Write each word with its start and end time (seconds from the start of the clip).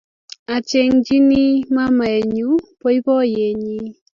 Achengjini 0.55 1.43
mamaenyu 1.75 2.51
boiboiyenyi 2.81 3.77